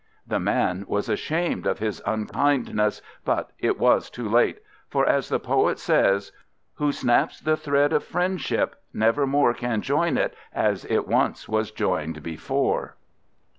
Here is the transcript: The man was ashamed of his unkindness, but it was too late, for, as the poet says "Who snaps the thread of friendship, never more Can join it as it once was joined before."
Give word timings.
The 0.25 0.39
man 0.39 0.83
was 0.87 1.09
ashamed 1.09 1.67
of 1.67 1.77
his 1.77 2.01
unkindness, 2.07 3.03
but 3.23 3.51
it 3.59 3.77
was 3.77 4.09
too 4.09 4.27
late, 4.27 4.57
for, 4.89 5.07
as 5.07 5.29
the 5.29 5.39
poet 5.39 5.77
says 5.77 6.31
"Who 6.77 6.91
snaps 6.91 7.39
the 7.39 7.55
thread 7.55 7.93
of 7.93 8.03
friendship, 8.03 8.81
never 8.95 9.27
more 9.27 9.53
Can 9.53 9.83
join 9.83 10.17
it 10.17 10.33
as 10.55 10.85
it 10.85 11.07
once 11.07 11.47
was 11.47 11.69
joined 11.69 12.23
before." 12.23 12.95